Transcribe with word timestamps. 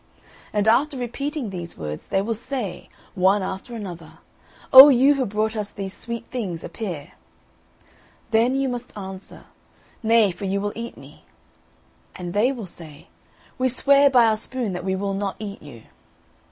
And 0.51 0.67
after 0.67 0.97
repeating 0.97 1.51
these 1.51 1.77
words, 1.77 2.07
they 2.07 2.23
will 2.23 2.33
say, 2.33 2.89
one 3.13 3.43
after 3.43 3.75
another, 3.75 4.13
'O 4.73 4.89
you 4.89 5.13
who 5.13 5.27
brought 5.27 5.55
us 5.55 5.69
these 5.69 5.93
sweet 5.93 6.25
things 6.25 6.63
appear!' 6.63 7.11
Then 8.31 8.55
you 8.55 8.67
must 8.67 8.97
answer, 8.97 9.43
Nay, 10.01 10.31
for 10.31 10.45
you 10.45 10.59
will 10.59 10.73
eat 10.75 10.97
me.' 10.97 11.25
And 12.15 12.33
they 12.33 12.51
will 12.51 12.65
say, 12.65 13.09
We 13.59 13.69
swear 13.69 14.09
by 14.09 14.25
our 14.25 14.37
spoon 14.37 14.73
that 14.73 14.83
we 14.83 14.95
will 14.95 15.13
not 15.13 15.35
eat 15.37 15.61
you!' 15.61 15.83